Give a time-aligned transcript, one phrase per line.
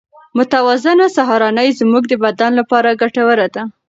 [0.37, 3.63] متوازنه سهارنۍ زموږ د بدن لپاره ګټوره ده.